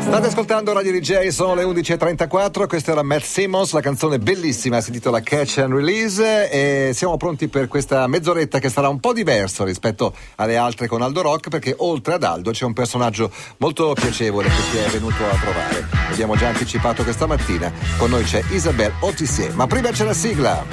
State 0.00 0.26
ascoltando 0.26 0.72
Radio 0.72 0.90
DJ, 0.98 1.28
sono 1.28 1.54
le 1.54 1.64
11.34, 1.64 2.66
questa 2.66 2.92
era 2.92 3.02
Matt 3.02 3.24
Simmons, 3.24 3.72
la 3.72 3.82
canzone 3.82 4.18
bellissima 4.18 4.80
si 4.80 4.88
intitola 4.88 5.20
Catch 5.20 5.58
and 5.58 5.74
Release 5.74 6.50
e 6.50 6.92
siamo 6.94 7.18
pronti 7.18 7.48
per 7.48 7.68
questa 7.68 8.06
mezz'oretta 8.06 8.60
che 8.60 8.70
sarà 8.70 8.88
un 8.88 9.00
po' 9.00 9.12
diverso 9.12 9.64
rispetto 9.64 10.14
alle 10.36 10.56
altre 10.56 10.86
con 10.86 11.02
Aldo 11.02 11.20
Rock 11.20 11.50
perché 11.50 11.74
oltre 11.76 12.14
ad 12.14 12.22
Aldo 12.22 12.52
c'è 12.52 12.64
un 12.64 12.72
personaggio 12.72 13.30
molto 13.58 13.92
piacevole 13.92 14.48
che 14.48 14.62
ti 14.70 14.78
è 14.78 14.88
venuto 14.88 15.22
a 15.30 15.36
trovare. 15.36 15.86
Abbiamo 16.10 16.34
già 16.34 16.48
anticipato 16.48 17.02
questa 17.02 17.26
mattina, 17.26 17.70
con 17.98 18.08
noi 18.08 18.24
c'è 18.24 18.42
Isabelle 18.48 18.94
Otissier, 19.00 19.54
ma 19.54 19.66
prima 19.66 19.90
c'è 19.90 20.04
la 20.04 20.14
sigla. 20.14 20.64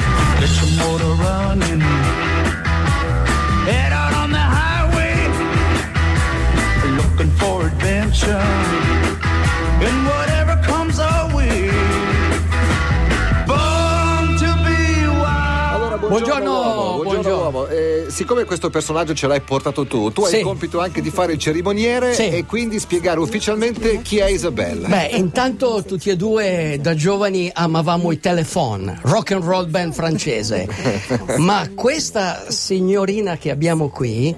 Buongiorno, 16.32 16.52
buongiorno, 16.52 16.52
uomo, 16.52 17.04
buongiorno. 17.04 17.42
Uomo. 17.42 17.68
Eh, 17.68 18.06
siccome 18.10 18.46
questo 18.46 18.70
personaggio 18.70 19.14
ce 19.14 19.28
l'hai 19.28 19.42
portato 19.42 19.86
tu, 19.86 20.12
tu 20.12 20.24
hai 20.24 20.38
il 20.38 20.44
compito 20.44 20.80
anche 20.80 21.02
di 21.02 21.10
fare 21.10 21.34
il 21.34 21.40
cerimoniere 21.40 22.14
sì. 22.14 22.30
e 22.30 22.46
quindi 22.46 22.80
spiegare 22.80 23.20
ufficialmente 23.20 24.02
chi 24.02 24.18
è 24.18 24.30
Isabella. 24.30 24.88
Beh, 24.88 25.10
intanto 25.18 25.84
tutti 25.86 26.10
e 26.10 26.16
due 26.16 26.78
da 26.82 26.96
giovani 26.96 27.50
amavamo 27.54 28.12
i 28.12 28.20
telefon, 28.20 29.00
rock 29.04 29.32
and 29.32 29.44
roll 29.44 29.70
band 29.70 29.94
francese. 29.94 30.68
Ma 31.38 31.70
questa 31.74 32.46
signorina 32.48 33.38
che 33.38 33.52
abbiamo 33.52 33.90
qui 33.90 34.36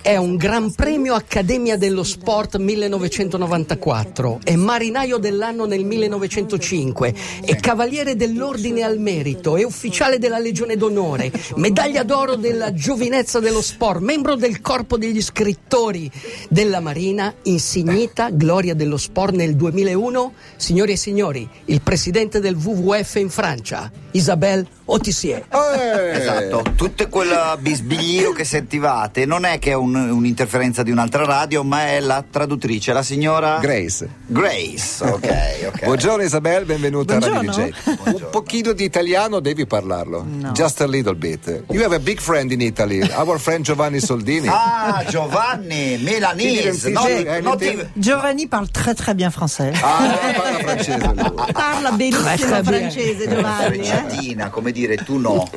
è 0.00 0.16
un 0.16 0.36
Gran 0.36 0.72
Premio 0.72 1.14
Accademia 1.14 1.76
dello 1.76 2.02
Sport 2.04 2.56
1994, 2.56 4.40
è 4.44 4.54
marinaio 4.56 5.18
dell'anno 5.18 5.66
nel 5.66 5.84
1905, 5.84 7.14
è 7.44 7.56
cavaliere 7.56 8.16
dell'Ordine 8.16 8.82
al 8.82 8.98
Merito, 8.98 9.56
è 9.56 9.64
ufficiale 9.64 10.18
della 10.18 10.38
Legione 10.38 10.76
d'Onore, 10.76 11.32
medaglia 11.56 12.02
d'oro 12.02 12.36
della 12.36 12.72
giovinezza 12.72 13.40
dello 13.40 13.62
sport, 13.62 14.00
membro 14.00 14.36
del 14.36 14.60
corpo 14.60 14.96
degli 14.96 15.20
scrittori 15.20 16.10
della 16.48 16.80
Marina, 16.80 17.34
insignita 17.42 18.30
gloria 18.30 18.74
dello 18.74 18.96
sport 18.96 19.34
nel 19.34 19.56
2001. 19.56 20.32
Signori 20.56 20.92
e 20.92 20.96
signori, 20.96 21.48
il 21.66 21.80
presidente 21.80 22.40
del 22.40 22.54
WWF 22.56 23.14
in 23.16 23.30
Francia, 23.30 23.90
Isabelle 24.14 24.64
Otissier. 24.86 25.44
Eh. 25.50 26.18
Esatto, 26.18 26.62
tutto 26.76 27.08
quel 27.08 27.56
bisbiglio 27.58 28.32
che 28.32 28.44
sentivate 28.44 29.24
non 29.24 29.44
è 29.44 29.58
che 29.58 29.70
è 29.70 29.74
un, 29.74 29.94
un'interferenza 29.94 30.82
di 30.82 30.90
un'altra 30.90 31.24
radio, 31.24 31.64
ma 31.64 31.88
è 31.88 32.00
la 32.00 32.22
traduttrice, 32.28 32.92
la 32.92 33.02
signora 33.02 33.58
Grace. 33.60 34.08
Grace, 34.26 35.02
ok. 35.04 35.14
okay. 35.14 35.84
Buongiorno 35.84 36.22
Isabelle, 36.22 36.64
benvenuta 36.64 37.16
Buongiorno. 37.16 37.50
a 37.50 37.54
Radio 37.54 37.72
DJ. 37.72 38.12
Un 38.12 38.26
pochino 38.30 38.72
di 38.72 38.84
italiano 38.84 39.40
devi 39.40 39.66
parlarlo, 39.66 40.24
no. 40.28 40.52
just 40.52 40.80
a 40.80 40.86
little 40.86 41.14
bit. 41.14 41.64
You 41.70 41.82
have 41.82 41.94
a 41.94 42.00
big 42.00 42.20
friend 42.20 42.52
in 42.52 42.60
Italy, 42.60 43.00
our 43.16 43.40
friend 43.40 43.64
Giovanni 43.64 44.00
Soldini. 44.00 44.46
Ah, 44.48 45.04
Giovanni, 45.08 45.98
Milanese. 45.98 46.90
No, 46.90 47.04
no, 47.40 47.56
Giovanni 47.94 48.46
parle 48.46 48.68
très 48.70 48.94
très 48.94 49.14
bien 49.14 49.30
français. 49.30 49.72
Ah, 49.82 50.32
parla 50.36 50.58
francese. 50.58 51.14
Lui. 51.14 51.52
Parla 51.52 51.90
benissimo 51.92 52.62
francese 52.62 53.28
Giovanni. 53.28 53.78
Eh? 53.78 54.03
Come 54.50 54.72
dire 54.72 54.96
tu 54.96 55.18
no. 55.18 55.48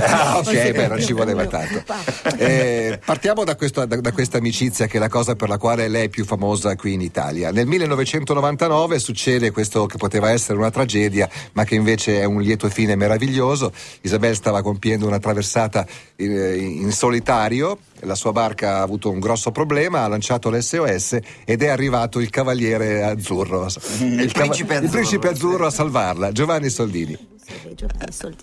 ah, 0.00 0.38
ok, 0.38 0.72
beh, 0.72 0.88
non 0.88 1.00
ci 1.00 1.12
voleva 1.12 1.46
tanto. 1.46 1.82
Eh, 2.36 2.98
partiamo 3.04 3.44
da, 3.44 3.56
questo, 3.56 3.84
da, 3.84 4.00
da, 4.00 4.12
questa 4.12 4.38
amicizia 4.38 4.86
che 4.86 4.96
è 4.96 5.00
la 5.00 5.08
cosa 5.08 5.34
per 5.34 5.48
la 5.48 5.58
quale 5.58 5.88
lei 5.88 6.06
è 6.06 6.08
più 6.08 6.24
famosa 6.24 6.74
qui 6.76 6.94
in 6.94 7.00
Italia. 7.00 7.50
Nel 7.50 7.66
1999 7.66 8.98
succede 8.98 9.50
questo 9.50 9.86
che 9.86 9.96
poteva 9.96 10.30
essere 10.30 10.58
una 10.58 10.70
tragedia, 10.70 11.28
ma 11.52 11.64
che 11.64 11.74
invece 11.74 12.20
è 12.20 12.24
un 12.24 12.40
lieto 12.40 12.68
fine 12.68 12.96
meraviglioso. 12.96 13.72
Isabel 14.02 14.34
stava 14.34 14.62
compiendo 14.62 15.06
una 15.06 15.18
traversata 15.18 15.86
in, 16.16 16.30
in 16.82 16.92
solitario 16.92 17.78
la 18.04 18.14
sua 18.14 18.32
barca 18.32 18.78
ha 18.78 18.82
avuto 18.82 19.10
un 19.10 19.20
grosso 19.20 19.50
problema, 19.50 20.02
ha 20.02 20.08
lanciato 20.08 20.50
l'SOS 20.50 21.18
ed 21.44 21.62
è 21.62 21.68
arrivato 21.68 22.20
il 22.20 22.30
cavaliere 22.30 23.02
azzurro, 23.02 23.66
il, 24.00 24.20
il, 24.20 24.32
principe, 24.32 24.74
azzurro, 24.74 24.84
il 24.84 24.90
principe 24.90 25.28
azzurro 25.28 25.66
a 25.66 25.70
salvarla, 25.70 26.32
Giovanni 26.32 26.68
Soldini. 26.68 27.31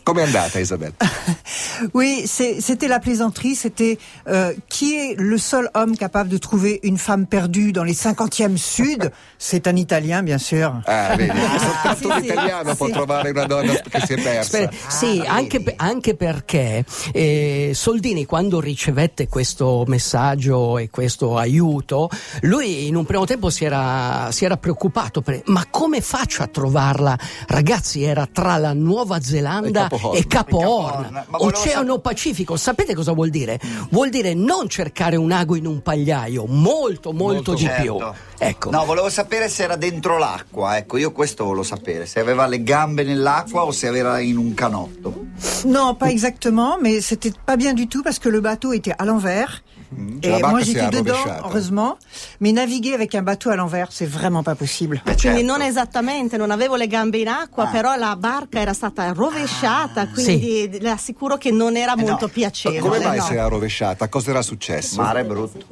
Comment 0.03 0.25
andata 0.27 0.59
Isabelle 0.59 0.93
Oui, 1.93 2.25
c'était 2.27 2.87
la 2.87 2.99
plaisanterie, 2.99 3.55
c'était 3.55 3.97
euh, 4.27 4.53
qui 4.69 4.95
est 4.95 5.15
le 5.17 5.37
seul 5.37 5.69
homme 5.73 5.97
capable 5.97 6.29
de 6.29 6.37
trouver 6.37 6.79
une 6.83 6.97
femme 6.97 7.25
perdue 7.25 7.71
dans 7.71 7.83
les 7.83 7.93
50e 7.93 8.57
sud? 8.57 9.11
C'est 9.37 9.67
un 9.67 9.75
Italien, 9.75 10.23
bien 10.23 10.37
sûr. 10.37 10.81
Ah, 10.85 11.15
vedi, 11.15 11.31
ah, 11.31 11.59
soltanto 11.59 12.09
un 12.09 12.23
italiano 12.23 12.75
può 12.75 12.89
trovare 12.89 13.29
una 13.29 13.45
donna 13.45 13.73
che 13.73 14.01
si 14.05 14.13
è 14.13 14.21
persa. 14.21 14.69
sì, 14.87 15.23
ah, 15.25 15.33
anche, 15.33 15.63
anche, 15.77 16.15
perché 16.15 16.83
eh, 17.13 17.71
Soldini 17.73 18.25
quando 18.25 18.59
ricevette 18.59 19.27
questo 19.27 19.85
messaggio 19.87 20.77
e 20.77 20.89
questo 20.89 21.37
aiuto, 21.37 22.09
lui 22.41 22.87
in 22.87 22.95
un 22.95 23.05
primo 23.05 23.25
tempo 23.25 23.49
si 23.49 23.63
era, 23.65 24.29
si 24.31 24.45
era 24.45 24.57
preoccupato, 24.57 25.21
per, 25.21 25.41
ma 25.45 25.65
come 25.69 26.01
faccio 26.01 26.43
a 26.43 26.47
trovarla? 26.47 27.17
Ragazzi, 27.47 28.03
era 28.03 28.27
tra 28.31 28.57
la 28.57 28.73
Nuova 28.73 29.21
Zelanda 29.21 29.85
e 29.85 29.89
Capo, 29.89 30.13
e 30.13 30.27
Capo 30.27 30.57
Horn, 30.57 31.25
Oceano 31.69 31.99
Pacifico. 31.99 32.57
Sapete 32.57 32.95
cosa 32.95 33.11
vuol 33.11 33.29
dire? 33.29 33.59
Vuol 33.91 34.09
dire 34.09 34.33
non 34.33 34.67
cercare 34.67 35.15
un 35.15 35.31
ago 35.31 35.55
in 35.55 35.65
un 35.65 35.81
pagliaio, 35.81 36.45
molto, 36.45 37.11
molto, 37.11 37.13
molto 37.13 37.53
di 37.53 37.63
certo. 37.65 37.81
più. 37.81 37.97
Ecco. 38.37 38.69
No, 38.71 38.85
volevo 38.85 39.09
sapere 39.09 39.49
se 39.49 39.63
era 39.63 39.75
dentro 39.75 40.17
l'acqua. 40.17 40.77
Ecco, 40.77 40.97
io 40.97 41.11
questo 41.11 41.43
volevo 41.43 41.63
sapere. 41.63 42.05
Se 42.05 42.19
aveva 42.19 42.47
le 42.47 42.63
gambe 42.63 43.03
nell'acqua 43.03 43.63
o 43.63 43.71
se 43.71 43.87
era 43.87 44.19
in 44.19 44.37
un 44.37 44.53
canotto. 44.53 45.27
Non, 45.65 45.95
pas 45.95 46.09
exactement, 46.09 46.77
mais 46.81 47.01
c'était 47.01 47.33
pas 47.45 47.57
bien 47.57 47.73
du 47.73 47.87
tout 47.87 48.01
parce 48.01 48.19
que 48.19 48.29
le 48.29 48.41
bateau 48.41 48.73
était 48.73 48.93
à 48.97 49.05
l'envers. 49.05 49.63
Mmh. 49.91 50.19
Et 50.21 50.41
moi 50.41 50.61
j'étais 50.61 50.89
dedans, 50.89 51.25
heureusement. 51.43 51.97
Mais 52.39 52.51
naviguer 52.51 52.93
avec 52.93 53.15
un 53.15 53.23
bateau 53.23 53.49
à 53.49 53.55
l'envers, 53.55 53.91
c'est 53.91 54.05
vraiment 54.05 54.43
pas 54.43 54.55
possible. 54.55 55.01
Certo. 55.05 55.21
Quindi 55.21 55.43
non 55.43 55.61
esattamente, 55.61 56.37
non 56.37 56.51
avevo 56.51 56.75
le 56.75 56.87
gambe 56.87 57.17
in 57.17 57.27
acqua, 57.27 57.67
ah. 57.67 57.71
però 57.71 57.95
la 57.95 58.15
barca 58.15 58.59
era 58.59 58.73
stata 58.73 59.11
rovesciata, 59.13 60.01
ah. 60.01 60.07
quindi 60.07 60.69
sì. 60.71 60.79
le 60.79 60.89
assicuro 60.89 61.37
che 61.37 61.51
non 61.51 61.75
era 61.75 61.93
eh 61.93 62.01
molto 62.01 62.25
no. 62.25 62.31
piacevole. 62.31 62.79
Come 62.79 62.99
mai 62.99 63.17
no. 63.17 63.23
si 63.23 63.33
era 63.33 63.47
rovesciata? 63.47 64.07
Cosa 64.09 64.29
era 64.29 64.41
successo? 64.41 65.01
Mare 65.01 65.23
brutto. 65.25 65.65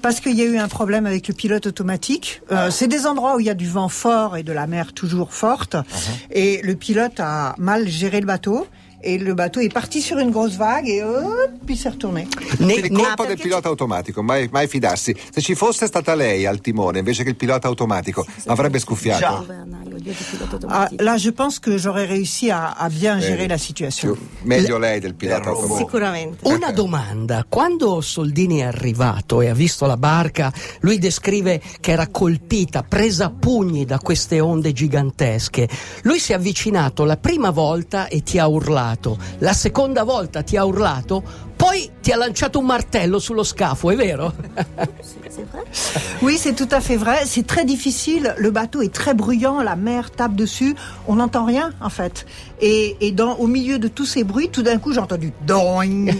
Parce 0.00 0.20
qu'il 0.20 0.34
y 0.34 0.42
a 0.42 0.44
eu 0.44 0.56
un 0.58 0.68
problème 0.68 1.06
avec 1.06 1.28
le 1.28 1.34
pilote 1.34 1.66
automatique. 1.66 2.42
Euh, 2.50 2.70
c'est 2.70 2.88
des 2.88 3.06
endroits 3.06 3.36
où 3.36 3.40
il 3.40 3.46
y 3.46 3.50
a 3.50 3.54
du 3.54 3.68
vent 3.68 3.88
fort 3.88 4.36
et 4.36 4.42
de 4.42 4.52
la 4.52 4.66
mer 4.66 4.92
toujours 4.92 5.32
forte. 5.32 5.74
Uh 5.74 5.78
-huh. 5.78 6.26
Et 6.30 6.60
le 6.62 6.74
pilote 6.74 7.20
a 7.20 7.54
mal 7.58 7.86
géré 7.88 8.20
le 8.20 8.26
bateau. 8.26 8.66
E 9.02 9.12
il 9.14 9.34
bateau 9.34 9.64
è 9.64 9.68
partito 9.68 10.04
sur 10.04 10.18
une 10.18 10.30
grosse 10.30 10.56
vague 10.56 10.96
e 10.96 11.02
poi 11.64 11.76
si 11.76 11.88
è 11.88 11.90
ritornato. 11.90 12.28
Quindi 12.56 12.88
colpa 12.88 13.26
del 13.26 13.36
pilota 13.36 13.68
automatico, 13.68 14.22
mai, 14.22 14.48
mai, 14.50 14.68
fidarsi. 14.68 15.14
Se 15.30 15.40
ci 15.40 15.54
fosse 15.56 15.86
stata 15.86 16.14
lei 16.14 16.46
al 16.46 16.60
timone 16.60 17.00
invece 17.00 17.24
che 17.24 17.30
il 17.30 17.36
pilota 17.36 17.66
automatico, 17.66 18.24
avrebbe 18.46 18.78
scuffiato. 18.78 19.44
Ah, 20.68 20.88
là, 20.98 21.16
je 21.16 21.30
pense 21.30 21.58
que 21.58 21.76
j'aurais 21.78 22.06
réussi 22.06 22.50
à, 22.50 22.70
à 22.70 22.88
bien 22.88 23.16
Vedi. 23.16 23.26
gérer 23.26 23.48
la 23.48 23.58
situation. 23.58 24.16
Meglio 24.44 24.78
lei 24.78 25.00
del 25.00 25.14
pilota 25.14 25.50
automatico. 25.50 25.78
Sicuramente. 25.78 26.48
Una 26.48 26.72
domanda, 26.72 27.44
quando 27.48 28.00
Soldini 28.00 28.58
è 28.58 28.64
arrivato 28.64 29.40
e 29.40 29.48
ha 29.48 29.54
visto 29.54 29.86
la 29.86 29.96
barca, 29.96 30.52
lui 30.80 30.98
descrive 30.98 31.60
che 31.80 31.92
era 31.92 32.08
colpita, 32.08 32.82
presa 32.82 33.26
a 33.26 33.30
pugni 33.30 33.84
da 33.84 33.98
queste 33.98 34.40
onde 34.40 34.72
gigantesche. 34.72 35.68
Lui 36.02 36.18
si 36.18 36.32
è 36.32 36.34
avvicinato 36.34 37.04
la 37.04 37.16
prima 37.16 37.50
volta 37.50 38.08
e 38.08 38.22
ti 38.22 38.38
ha 38.38 38.46
urlato, 38.46 39.18
la 39.38 39.52
seconda 39.52 40.02
volta 40.04 40.42
ti 40.42 40.56
ha 40.56 40.64
urlato, 40.64 41.50
poi 41.62 41.88
ti 42.00 42.10
ha 42.10 42.16
lanciato 42.16 42.58
un 42.58 42.64
martello 42.64 43.20
sullo 43.20 43.44
scafo, 43.44 43.92
è 43.92 43.94
vero? 43.94 44.34
Oui, 46.20 46.36
c'est 46.36 46.52
tout 46.52 46.68
à 46.70 46.80
fait 46.80 46.96
vrai. 46.96 47.24
C'est 47.26 47.46
très 47.46 47.64
difficile. 47.64 48.34
Le 48.38 48.50
bateau 48.50 48.82
est 48.82 48.92
très 48.92 49.14
bruyant, 49.14 49.60
la 49.60 49.76
mer 49.76 50.10
tape 50.10 50.34
dessus. 50.34 50.74
On 51.08 51.16
n'entend 51.16 51.44
rien, 51.44 51.72
en 51.80 51.88
fait. 51.88 52.26
Et, 52.60 52.96
et 53.00 53.10
dans, 53.10 53.34
au 53.36 53.46
milieu 53.46 53.78
de 53.78 53.88
tous 53.88 54.06
ces 54.06 54.22
bruits, 54.22 54.48
tout 54.48 54.62
d'un 54.62 54.78
coup, 54.78 54.92
j'ai 54.92 55.00
entendu 55.00 55.32
doing. 55.46 56.14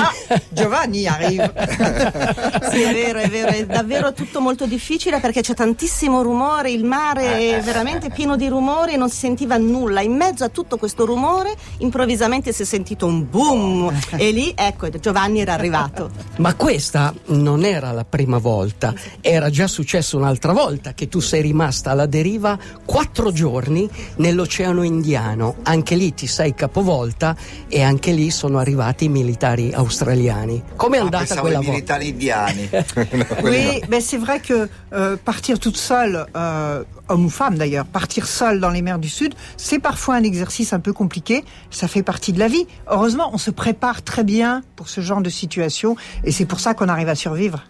Ah, 0.00 0.36
Giovanni 0.52 1.06
arrive. 1.06 1.50
sì, 2.70 2.82
è 2.82 2.92
vero, 2.92 3.18
è 3.20 3.28
vero. 3.28 3.48
È 3.48 3.64
davvero 3.64 4.12
tutto 4.12 4.40
molto 4.40 4.66
difficile 4.66 5.20
perché 5.20 5.40
c'è 5.40 5.54
tantissimo 5.54 6.22
rumore. 6.22 6.70
Il 6.70 6.84
mare 6.84 7.56
è 7.56 7.60
veramente 7.62 8.10
pieno 8.10 8.36
di 8.36 8.48
rumori 8.48 8.94
e 8.94 8.96
non 8.96 9.08
si 9.08 9.16
sentiva 9.16 9.56
nulla. 9.56 10.02
In 10.02 10.14
mezzo 10.14 10.44
a 10.44 10.48
tutto 10.48 10.76
questo 10.76 11.06
rumore, 11.06 11.54
improvvisamente 11.78 12.52
si 12.52 12.62
è 12.62 12.66
sentito 12.66 13.06
un 13.06 13.28
boom. 13.28 13.90
E 14.16 14.30
lì, 14.30 14.52
ecco, 14.54 14.77
Giovanni 15.00 15.40
era 15.40 15.54
arrivato. 15.54 16.10
Ma 16.38 16.54
questa 16.54 17.12
non 17.26 17.64
era 17.64 17.90
la 17.92 18.04
prima 18.04 18.38
volta. 18.38 18.94
Era 19.20 19.50
già 19.50 19.66
successo 19.66 20.16
un'altra 20.16 20.52
volta 20.52 20.94
che 20.94 21.08
tu 21.08 21.20
sei 21.20 21.42
rimasta 21.42 21.90
alla 21.90 22.06
deriva 22.06 22.56
quattro 22.84 23.32
giorni 23.32 23.88
nell'Oceano 24.16 24.82
Indiano. 24.82 25.56
Anche 25.64 25.94
lì 25.96 26.14
ti 26.14 26.26
sei 26.26 26.54
capovolta 26.54 27.36
e 27.68 27.82
anche 27.82 28.12
lì 28.12 28.30
sono 28.30 28.58
arrivati 28.58 29.04
i 29.06 29.08
militari 29.08 29.72
australiani. 29.72 30.62
Come 30.76 30.96
è 30.96 31.00
Ah, 31.00 31.02
andata 31.02 31.24
pensavo 31.24 31.40
quella 31.42 31.56
volta? 31.58 31.70
militari 31.72 32.08
indiani. 32.08 32.68
Oui, 33.42 33.82
mais 33.88 34.00
c'est 34.06 34.18
vrai 34.18 34.40
que 34.40 34.68
euh, 34.92 35.16
partir 35.24 35.58
toute 35.58 35.76
seule, 35.76 36.24
euh, 36.34 36.84
homme 37.08 37.26
ou 37.26 37.30
femme 37.30 37.56
d'ailleurs, 37.56 37.86
partir 37.86 38.26
seule 38.26 38.60
dans 38.60 38.70
les 38.70 38.82
mers 38.82 38.98
du 38.98 39.08
Sud, 39.08 39.34
c'est 39.56 39.78
parfois 39.78 40.16
un 40.16 40.22
exercice 40.22 40.72
un 40.72 40.80
peu 40.80 40.92
compliqué. 40.92 41.44
Ça 41.70 41.88
fait 41.88 42.02
partie 42.02 42.32
de 42.32 42.38
la 42.38 42.48
vie. 42.48 42.66
Heureusement, 42.88 43.30
on 43.32 43.38
se 43.38 43.50
prépare 43.50 44.02
très 44.02 44.24
bien 44.24 44.62
pour 44.76 44.88
ce 44.88 45.00
genre 45.00 45.20
de 45.20 45.30
situation 45.30 45.96
et 46.24 46.32
c'est 46.32 46.46
pour 46.46 46.60
ça 46.60 46.74
qu'on 46.74 46.88
arrive 46.88 47.08
à 47.08 47.14
survivre. 47.14 47.64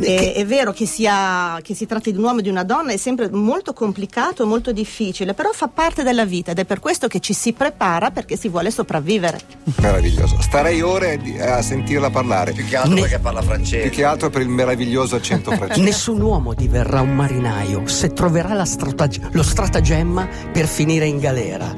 E- 0.00 0.32
è 0.34 0.46
vero 0.46 0.72
che, 0.72 0.86
sia, 0.86 1.58
che 1.62 1.74
si 1.74 1.86
tratti 1.86 2.12
di 2.12 2.18
un 2.18 2.24
uomo 2.24 2.38
o 2.38 2.40
di 2.42 2.48
una 2.48 2.64
donna, 2.64 2.92
è 2.92 2.96
sempre 2.96 3.28
molto 3.30 3.72
complicato, 3.72 4.46
molto 4.46 4.72
difficile, 4.72 5.34
però 5.34 5.50
fa 5.52 5.68
parte 5.68 6.02
della 6.02 6.24
vita 6.24 6.50
ed 6.52 6.58
è 6.58 6.64
per 6.64 6.80
questo 6.80 7.08
che 7.08 7.20
ci 7.20 7.32
si 7.32 7.52
prepara 7.52 8.10
perché 8.10 8.36
si 8.36 8.48
vuole 8.48 8.70
sopravvivere. 8.70 9.40
Meraviglioso. 9.80 10.36
Starei 10.40 10.80
ore 10.80 11.18
di- 11.18 11.38
a 11.38 11.60
sentirla 11.62 12.10
parlare. 12.10 12.52
Più 12.52 12.64
che 12.66 12.76
altro 12.76 12.94
Ne- 12.94 13.00
perché 13.02 13.18
parla 13.18 13.42
francese. 13.42 13.82
Più 13.88 13.90
che 13.90 14.04
altro 14.04 14.30
per 14.30 14.42
il 14.42 14.48
meraviglioso 14.48 15.16
accento 15.16 15.50
francese. 15.56 15.80
Nessun 15.80 16.20
uomo 16.20 16.54
diverrà 16.54 17.00
un 17.00 17.14
marinaio 17.14 17.86
se 17.86 18.12
troverà 18.12 18.54
la 18.54 18.64
stratag- 18.64 19.28
lo 19.32 19.42
stratagemma 19.42 20.28
per 20.52 20.66
finire 20.66 21.06
in 21.06 21.18
galera. 21.18 21.74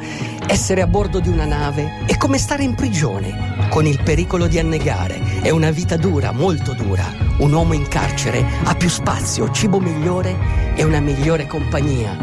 Essere 0.47 0.83
a 0.83 0.87
bordo 0.87 1.21
di 1.21 1.29
una 1.29 1.45
nave 1.47 2.05
è 2.07 2.17
come 2.17 2.39
stare 2.39 2.63
in 2.65 2.75
prigione, 2.75 3.67
con 3.71 3.87
il 3.87 4.01
pericolo 4.03 4.47
di 4.47 4.59
annegare. 4.59 5.41
È 5.43 5.51
una 5.51 5.71
vita 5.71 5.97
dura, 5.97 6.33
molto 6.33 6.73
dura. 6.75 7.24
Un 7.37 7.53
uomo 7.53 7.73
in 7.73 7.87
carcere 7.89 8.45
ha 8.65 8.75
più 8.75 8.89
spazio, 8.89 9.51
cibo 9.51 9.81
migliore 9.81 10.37
e 10.75 10.85
una 10.85 11.01
migliore 11.01 11.47
compagnia. 11.47 12.17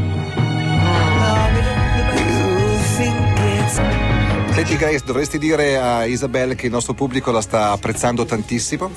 Senti 4.51 4.75
Grace, 4.77 5.03
dovresti 5.05 5.37
dire 5.37 5.77
a 5.77 6.05
Isabelle 6.05 6.55
che 6.55 6.67
il 6.67 6.71
nostro 6.71 6.93
pubblico 6.93 7.31
la 7.31 7.41
sta 7.41 7.71
apprezzando 7.71 8.25
tantissimo 8.25 8.89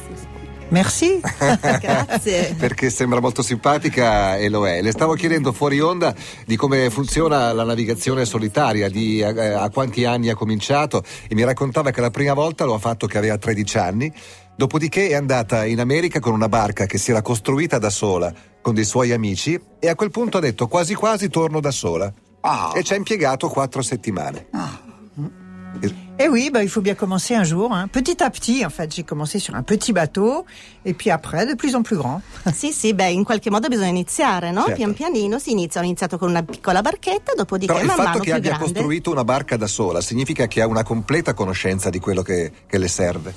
Merci. 0.68 1.20
Grazie. 1.80 2.54
perché 2.58 2.90
sembra 2.90 3.20
molto 3.20 3.42
simpatica 3.42 4.36
e 4.36 4.48
lo 4.48 4.66
è. 4.66 4.82
Le 4.82 4.90
stavo 4.90 5.14
chiedendo 5.14 5.52
fuori 5.52 5.80
onda 5.80 6.14
di 6.44 6.56
come 6.56 6.90
funziona 6.90 7.52
la 7.52 7.62
navigazione 7.64 8.24
solitaria, 8.24 8.88
di 8.88 9.20
eh, 9.20 9.52
a 9.52 9.70
quanti 9.70 10.04
anni 10.04 10.30
ha 10.30 10.34
cominciato 10.34 11.04
e 11.28 11.34
mi 11.34 11.44
raccontava 11.44 11.90
che 11.90 12.00
la 12.00 12.10
prima 12.10 12.34
volta 12.34 12.64
lo 12.64 12.74
ha 12.74 12.78
fatto 12.78 13.06
che 13.06 13.18
aveva 13.18 13.38
13 13.38 13.78
anni, 13.78 14.12
dopodiché 14.56 15.08
è 15.08 15.14
andata 15.14 15.64
in 15.64 15.80
America 15.80 16.20
con 16.20 16.32
una 16.32 16.48
barca 16.48 16.86
che 16.86 16.98
si 16.98 17.10
era 17.10 17.22
costruita 17.22 17.78
da 17.78 17.90
sola 17.90 18.32
con 18.60 18.74
dei 18.74 18.84
suoi 18.84 19.12
amici 19.12 19.60
e 19.78 19.88
a 19.88 19.94
quel 19.94 20.10
punto 20.10 20.38
ha 20.38 20.40
detto 20.40 20.66
quasi 20.68 20.94
quasi 20.94 21.28
torno 21.28 21.60
da 21.60 21.70
sola 21.70 22.12
Ah. 22.40 22.72
e 22.74 22.82
ci 22.82 22.92
ha 22.92 22.96
impiegato 22.96 23.48
quattro 23.48 23.80
settimane. 23.82 24.46
Et 26.16 26.28
oui, 26.28 26.50
bah, 26.50 26.62
il 26.62 26.68
faut 26.68 26.80
bien 26.84 26.94
commencer 26.94 27.34
un 27.34 27.42
jour. 27.42 27.72
hein. 27.72 27.88
Petit 27.90 28.22
à 28.22 28.30
petit, 28.30 28.64
en 28.64 28.70
fait, 28.70 28.94
j'ai 28.94 29.02
commencé 29.02 29.40
sur 29.40 29.56
un 29.56 29.64
petit 29.64 29.92
bateau 29.92 30.44
et 30.84 30.94
puis 30.94 31.10
après, 31.10 31.44
de 31.46 31.54
plus 31.54 31.74
en 31.74 31.82
plus 31.82 31.96
grand. 31.96 32.20
Sì, 32.54 32.70
sì, 32.70 32.94
beh, 32.94 33.10
in 33.10 33.24
qualche 33.24 33.50
modo 33.50 33.66
bisogna 33.66 33.88
iniziare, 33.88 34.52
no? 34.52 34.60
Certo. 34.60 34.76
Pian 34.76 34.92
pianino 34.94 35.38
si 35.40 35.50
inizia. 35.50 35.80
Ho 35.80 35.84
iniziato 35.84 36.16
con 36.16 36.28
una 36.28 36.44
piccola 36.44 36.80
barchetta, 36.82 37.32
dopodiché 37.34 37.72
Però 37.72 37.80
il 37.80 37.86
man 37.88 37.96
fatto 37.96 38.08
mano 38.10 38.18
che 38.20 38.24
più 38.26 38.34
abbia 38.34 38.50
grande. 38.56 38.72
costruito 38.72 39.10
una 39.10 39.24
barca 39.24 39.56
da 39.56 39.66
sola 39.66 40.00
significa 40.00 40.46
che 40.46 40.60
ha 40.62 40.66
una 40.68 40.84
completa 40.84 41.34
conoscenza 41.34 41.90
di 41.90 41.98
quello 41.98 42.22
che, 42.22 42.52
che 42.68 42.78
le 42.78 42.88
serve. 42.88 43.34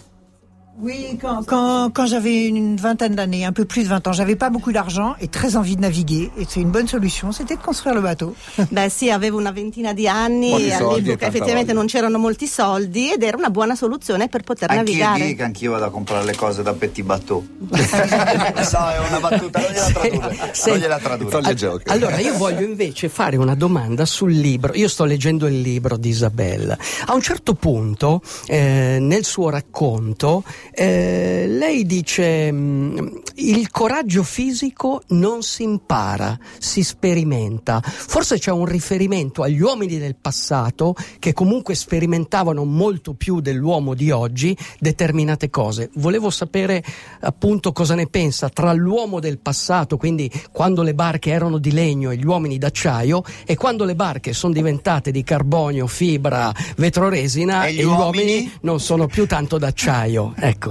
Oui, 0.79 1.17
quand, 1.19 1.43
quand, 1.43 1.89
quand 1.91 2.05
j'avais 2.05 2.45
une 2.45 2.75
vingtaine 2.75 3.15
d'années, 3.15 3.45
un 3.45 3.51
peu 3.51 3.65
plus 3.65 3.81
de 3.83 3.87
20 3.87 4.07
ans, 4.07 4.11
j'avais 4.11 4.35
pas 4.35 4.51
beaucoup 4.51 4.71
d'argent 4.71 5.15
et 5.19 5.27
très 5.27 5.55
envie 5.55 5.75
de 5.75 5.81
naviguer. 5.81 6.29
Et 6.37 6.45
c'est 6.47 6.59
une 6.61 6.69
bonne 6.69 6.87
solution, 6.87 7.31
c'était 7.31 7.55
de 7.55 7.61
construire 7.61 7.95
le 7.95 8.01
bateau. 8.01 8.35
Beh 8.71 8.89
sì, 8.89 9.09
avevo 9.09 9.39
una 9.39 9.49
ventina 9.49 9.93
di 9.93 10.07
anni 10.07 10.51
e 10.51 10.67
e 10.67 10.73
all'epoca 10.73 11.25
effettivamente 11.25 11.73
voglia. 11.73 11.73
non 11.73 11.85
c'erano 11.87 12.19
molti 12.19 12.45
soldi 12.45 13.11
ed 13.11 13.23
era 13.23 13.37
una 13.37 13.49
buona 13.49 13.75
soluzione 13.75 14.29
per 14.29 14.43
poter 14.43 14.69
Anch'io 14.69 14.83
navigare. 14.83 15.25
dico 15.25 15.37
che 15.37 15.43
anch'io 15.43 15.71
vado 15.71 15.85
a 15.85 15.89
comprare 15.89 16.25
le 16.25 16.35
cose 16.35 16.61
da 16.61 16.73
Petit 16.73 17.03
Bateau. 17.03 17.47
no, 17.57 17.77
è 17.77 19.07
una 19.07 19.19
battuta, 19.19 19.59
non 19.59 19.71
gliela 19.71 19.89
tradurre. 19.89 20.49
Sì. 20.51 20.69
Non 20.69 20.77
gliela 20.77 20.99
tradurre. 20.99 21.53
Gioco. 21.55 21.81
Allora, 21.87 22.19
io 22.19 22.37
voglio 22.37 22.63
invece 22.63 23.09
fare 23.09 23.35
una 23.37 23.55
domanda 23.55 24.05
sul 24.05 24.31
libro. 24.31 24.73
Io 24.75 24.87
sto 24.87 25.05
leggendo 25.05 25.47
il 25.47 25.59
libro 25.59 25.97
di 25.97 26.09
Isabella. 26.09 26.77
A 27.07 27.15
un 27.15 27.21
certo 27.21 27.55
punto, 27.55 28.21
eh, 28.45 28.99
nel 29.01 29.25
suo 29.25 29.49
racconto, 29.49 30.43
eh, 30.79 31.47
lei 31.47 31.87
dice: 31.87 32.51
mm, 32.51 33.07
Il 33.37 33.71
coraggio 33.71 34.21
fisico 34.21 35.01
non 35.07 35.41
si 35.41 35.63
impara, 35.63 36.37
si 36.59 36.83
sperimenta. 36.83 37.81
Forse 37.83 38.37
c'è 38.37 38.51
un 38.51 38.65
riferimento 38.65 39.41
agli 39.41 39.59
uomini 39.59 39.97
del 39.97 40.15
passato 40.15 40.95
che 41.17 41.33
comunque 41.33 41.73
sperimentavano 41.73 42.63
molto 42.63 43.15
più 43.15 43.39
dell'uomo 43.39 43.95
di 43.95 44.11
oggi 44.11 44.55
determinate 44.79 45.49
cose. 45.49 45.89
Volevo 45.95 46.29
sapere 46.29 46.83
appunto 47.21 47.71
cosa 47.71 47.95
ne 47.95 48.05
pensa 48.05 48.49
tra 48.49 48.71
l'uomo 48.71 49.19
del 49.19 49.39
passato, 49.39 49.97
quindi 49.97 50.31
quando 50.51 50.83
le 50.83 50.93
barche 50.93 51.31
erano 51.31 51.57
di 51.57 51.71
legno 51.71 52.11
e 52.11 52.17
gli 52.17 52.25
uomini 52.25 52.59
d'acciaio, 52.59 53.23
e 53.47 53.55
quando 53.55 53.83
le 53.83 53.95
barche 53.95 54.31
sono 54.31 54.53
diventate 54.53 55.09
di 55.09 55.23
carbonio, 55.23 55.87
fibra, 55.87 56.53
vetroresina 56.75 57.65
E 57.65 57.73
gli 57.73 57.79
gli 57.79 57.83
uomini 57.83 58.31
uomini? 58.33 58.51
non 58.61 58.79
sono 58.79 59.07
più 59.07 59.25
tanto 59.25 59.57
d'acciaio. 59.57 60.33
Ecco. 60.37 60.66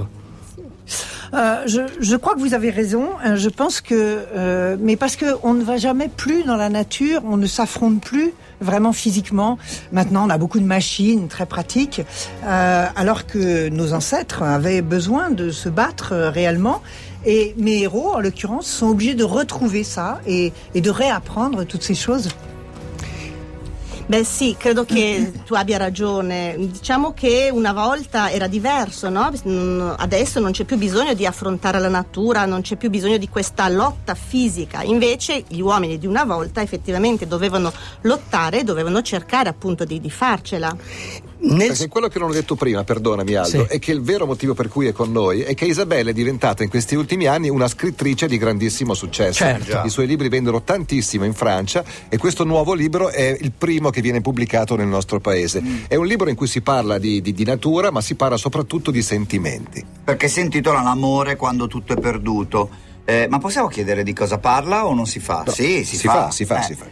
Euh, 1.33 1.63
je, 1.65 2.15
crois 2.15 2.35
que 2.35 2.39
vous 2.39 2.53
avez 2.53 2.69
raison. 2.69 3.09
Euh, 3.25 3.35
Je 3.35 3.49
pense 3.49 3.81
que, 3.81 3.93
euh, 4.35 4.77
mais 4.79 4.95
parce 4.95 5.15
que 5.15 5.25
on 5.43 5.53
ne 5.53 5.63
va 5.63 5.77
jamais 5.77 6.07
plus 6.07 6.43
dans 6.43 6.55
la 6.55 6.69
nature, 6.69 7.21
on 7.25 7.37
ne 7.37 7.47
s'affronte 7.47 8.01
plus 8.01 8.33
vraiment 8.61 8.93
physiquement. 8.93 9.57
Maintenant, 9.91 10.25
on 10.25 10.29
a 10.29 10.37
beaucoup 10.37 10.59
de 10.59 10.65
machines 10.65 11.27
très 11.27 11.45
pratiques, 11.45 12.01
euh, 12.45 12.85
alors 12.95 13.27
que 13.27 13.69
nos 13.69 13.93
ancêtres 13.93 14.43
avaient 14.43 14.81
besoin 14.81 15.29
de 15.29 15.51
se 15.51 15.69
battre 15.69 16.15
réellement. 16.15 16.81
Et 17.25 17.53
mes 17.57 17.81
héros, 17.81 18.13
en 18.13 18.19
l'occurrence, 18.19 18.67
sont 18.67 18.87
obligés 18.87 19.15
de 19.15 19.23
retrouver 19.23 19.83
ça 19.83 20.21
et 20.25 20.53
de 20.73 20.89
réapprendre 20.89 21.65
toutes 21.65 21.83
ces 21.83 21.95
choses. 21.95 22.29
Beh 24.07 24.23
sì, 24.23 24.55
credo 24.57 24.85
che 24.85 25.33
tu 25.45 25.53
abbia 25.53 25.75
ragione. 25.77 26.55
Diciamo 26.57 27.13
che 27.13 27.49
una 27.51 27.73
volta 27.73 28.31
era 28.31 28.47
diverso, 28.47 29.09
no? 29.09 29.29
Mm, 29.47 29.91
Adesso 29.97 30.39
non 30.39 30.51
c'è 30.51 30.63
più 30.63 30.77
bisogno 30.77 31.13
di 31.13 31.25
affrontare 31.25 31.77
la 31.79 31.89
natura, 31.89 32.45
non 32.45 32.61
c'è 32.61 32.77
più 32.77 32.89
bisogno 32.89 33.17
di 33.17 33.27
questa 33.27 33.67
lotta 33.67 34.15
fisica. 34.15 34.81
Invece 34.83 35.43
gli 35.49 35.59
uomini 35.59 35.97
di 35.97 36.07
una 36.07 36.23
volta 36.23 36.61
effettivamente 36.61 37.27
dovevano 37.27 37.71
lottare, 38.01 38.63
dovevano 38.63 39.01
cercare 39.01 39.49
appunto 39.49 39.83
di, 39.83 39.99
di 39.99 40.09
farcela. 40.09 40.73
Nel- 41.39 41.67
Perché 41.67 41.87
quello 41.87 42.07
che 42.07 42.17
non 42.17 42.29
ho 42.29 42.33
detto 42.33 42.55
prima, 42.55 42.83
perdonami 42.83 43.35
Aldo, 43.35 43.49
Sì. 43.49 43.73
è 43.75 43.77
che 43.77 43.91
il 43.91 44.01
vero 44.01 44.25
motivo 44.25 44.55
per 44.55 44.69
cui 44.69 44.87
è 44.87 44.91
con 44.91 45.11
noi 45.11 45.41
è 45.41 45.53
che 45.53 45.65
Isabella 45.65 46.09
è 46.09 46.13
diventata 46.13 46.63
in 46.63 46.69
questi 46.69 46.95
ultimi 46.95 47.27
anni 47.27 47.47
una 47.49 47.67
scrittrice 47.67 48.25
di 48.27 48.37
grandissimo 48.39 48.95
successo. 48.95 49.43
Certo. 49.43 49.81
I 49.85 49.89
suoi 49.89 50.07
libri 50.07 50.29
vendono 50.29 50.63
tantissimo 50.63 51.25
in 51.25 51.33
Francia 51.35 51.83
e 52.09 52.17
questo 52.17 52.43
nuovo 52.43 52.73
libro 52.73 53.09
è 53.09 53.37
il 53.39 53.51
primo 53.51 53.91
che 53.91 53.96
viene 54.01 54.21
pubblicato 54.21 54.75
nel 54.75 54.87
nostro 54.87 55.19
paese. 55.19 55.61
È 55.87 55.95
un 55.95 56.05
libro 56.05 56.29
in 56.29 56.35
cui 56.35 56.47
si 56.47 56.61
parla 56.61 56.97
di, 56.97 57.21
di- 57.21 57.33
di 57.33 57.43
natura, 57.43 57.91
ma 57.91 58.01
si 58.01 58.15
parla 58.15 58.37
soprattutto 58.37 58.91
di 58.91 59.01
sentimenti. 59.01 59.83
Perché 60.03 60.27
si 60.27 60.39
intitola 60.41 60.81
L'amore 60.81 61.35
quando 61.35 61.67
tutto 61.67 61.93
è 61.93 61.97
perduto. 61.99 62.69
Eh, 63.05 63.27
ma 63.29 63.37
possiamo 63.39 63.67
chiedere 63.69 64.03
di 64.03 64.11
cosa 64.13 64.37
parla 64.37 64.85
o 64.85 64.93
non 64.93 65.05
si 65.05 65.19
fa? 65.19 65.43
No, 65.45 65.51
sì, 65.53 65.85
si, 65.85 65.95
si 65.95 66.07
fa, 66.07 66.29
si 66.29 66.43
fa, 66.45 66.59
Eh. 66.59 66.63
si 66.63 66.73
fa. 66.75 66.85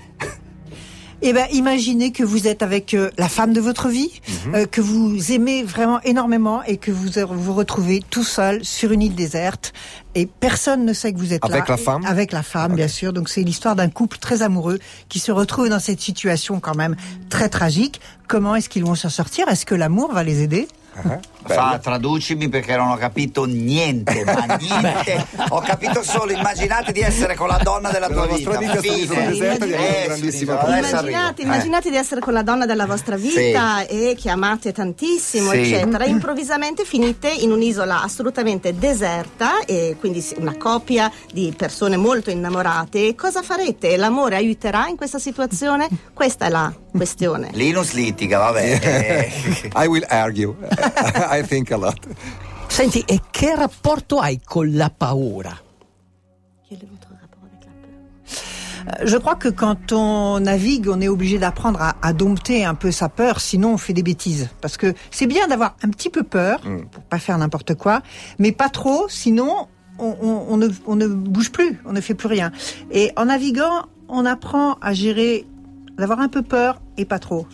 Eh 1.21 1.33
ben, 1.33 1.47
imaginez 1.51 2.11
que 2.11 2.23
vous 2.23 2.47
êtes 2.47 2.61
avec 2.61 2.93
euh, 2.93 3.09
la 3.17 3.29
femme 3.29 3.53
de 3.53 3.61
votre 3.61 3.87
vie, 3.89 4.21
euh, 4.53 4.65
que 4.65 4.81
vous 4.81 5.31
aimez 5.31 5.63
vraiment 5.63 6.01
énormément 6.01 6.61
et 6.63 6.77
que 6.77 6.91
vous 6.91 7.09
vous 7.41 7.53
retrouvez 7.53 8.01
tout 8.09 8.23
seul 8.23 8.63
sur 8.63 8.91
une 8.91 9.01
île 9.01 9.15
déserte 9.15 9.73
et 10.13 10.25
personne 10.25 10.85
ne 10.85 10.93
sait 10.93 11.13
que 11.13 11.17
vous 11.17 11.33
êtes 11.33 11.43
là. 11.47 11.55
Avec 11.55 11.69
la 11.69 11.77
femme 11.77 12.05
Avec 12.05 12.31
la 12.31 12.43
femme, 12.43 12.75
bien 12.75 12.87
sûr. 12.87 13.13
Donc 13.13 13.29
c'est 13.29 13.41
l'histoire 13.41 13.75
d'un 13.75 13.89
couple 13.89 14.17
très 14.17 14.41
amoureux 14.41 14.79
qui 15.09 15.19
se 15.19 15.31
retrouve 15.31 15.69
dans 15.69 15.79
cette 15.79 16.01
situation 16.01 16.59
quand 16.59 16.75
même 16.75 16.95
très 17.29 17.49
tragique. 17.49 18.01
Comment 18.27 18.55
est-ce 18.55 18.69
qu'ils 18.69 18.85
vont 18.85 18.95
s'en 18.95 19.09
sortir? 19.09 19.47
Est-ce 19.47 19.65
que 19.65 19.75
l'amour 19.75 20.13
va 20.13 20.23
les 20.23 20.41
aider? 20.41 20.67
Ah, 20.97 21.19
Fa, 21.53 21.79
traducimi 21.81 22.49
perché 22.49 22.75
non 22.75 22.89
ho 22.89 22.97
capito 22.97 23.45
niente, 23.45 24.23
ma 24.25 24.45
niente. 24.59 25.25
ho 25.49 25.59
capito 25.61 26.01
solo, 26.03 26.31
immaginate 26.31 26.91
di 26.91 27.01
essere 27.01 27.35
con 27.35 27.47
la 27.47 27.59
donna 27.61 27.91
della 27.91 28.07
tua 28.07 28.25
vita. 28.27 28.57
vita 28.57 28.79
Fine. 28.79 29.13
un 29.19 29.73
Eh, 29.73 30.31
sì, 30.31 30.43
Immaginate, 30.43 31.41
immaginate 31.41 31.89
di 31.89 31.95
essere 31.97 32.21
con 32.21 32.33
la 32.33 32.41
donna 32.41 32.65
della 32.65 32.85
vostra 32.85 33.15
vita 33.15 33.85
e 33.85 34.15
che 34.19 34.29
amate 34.29 34.71
tantissimo, 34.71 35.51
Sì. 35.51 35.57
eccetera. 35.59 36.05
Improvvisamente 36.05 36.83
finite 36.85 37.29
in 37.29 37.51
un'isola 37.51 38.01
assolutamente 38.01 38.75
deserta 38.77 39.59
e 39.65 39.95
quindi 39.99 40.21
sì, 40.21 40.35
una 40.37 40.55
coppia 40.57 41.11
di 41.31 41.53
persone 41.55 41.97
molto 41.97 42.29
innamorate. 42.29 43.15
Cosa 43.15 43.41
farete? 43.41 43.95
L'amore 43.97 44.35
aiuterà 44.35 44.87
in 44.87 44.95
questa 44.95 45.19
situazione? 45.19 45.87
Questa 46.13 46.45
è 46.45 46.49
la 46.49 46.73
questione. 46.91 47.49
Eh. 47.51 47.55
Linus 47.57 47.91
litiga, 47.93 48.39
vabbè. 48.39 48.79
eh. 48.81 49.69
I 49.83 49.87
will 49.87 50.05
argue. 50.07 50.55
I 51.37 51.43
think 51.43 51.71
a 51.71 51.77
lot. 51.77 51.99
Senti, 52.67 53.03
e 53.07 53.21
che 53.31 53.55
rapporto 53.55 54.19
hai 54.19 54.39
con 54.43 54.73
la 54.75 54.89
paura? 54.89 55.57
Euh, 58.87 59.05
Je 59.05 59.17
crois 59.17 59.35
que 59.35 59.49
quand 59.49 59.91
on 59.91 60.39
navigue, 60.41 60.87
on 60.89 61.01
est 61.01 61.07
obligé 61.07 61.37
d'apprendre 61.39 61.81
à, 61.81 61.95
à 62.01 62.13
dompter 62.13 62.65
un 62.65 62.75
peu 62.75 62.91
sa 62.91 63.09
peur, 63.09 63.39
sinon 63.39 63.73
on 63.73 63.77
fait 63.77 63.93
des 63.93 64.03
bêtises. 64.03 64.49
Parce 64.61 64.77
que 64.77 64.93
c'est 65.11 65.25
bien 65.27 65.47
d'avoir 65.47 65.75
un 65.83 65.89
petit 65.89 66.09
peu 66.09 66.23
peur, 66.23 66.61
pour 66.91 67.03
pas 67.03 67.19
faire 67.19 67.37
n'importe 67.37 67.73
quoi, 67.75 68.01
mais 68.39 68.51
pas 68.51 68.69
trop, 68.69 69.07
sinon 69.09 69.67
on, 69.97 70.15
on- 70.21 70.45
on 70.49 70.57
ne, 70.57 70.67
on 70.85 70.95
ne 70.95 71.07
bouge 71.07 71.51
plus, 71.51 71.79
on 71.85 71.93
ne 71.93 72.01
fait 72.01 72.13
plus 72.13 72.27
rien. 72.27 72.51
Et 72.91 73.11
en 73.15 73.25
naviguant, 73.25 73.85
on 74.07 74.25
apprend 74.25 74.73
à 74.81 74.93
gérer, 74.93 75.45
d'avoir 75.97 76.19
un 76.19 76.27
peu 76.27 76.41
peur 76.43 76.79
et 76.97 77.05
pas 77.05 77.19
trop. 77.19 77.47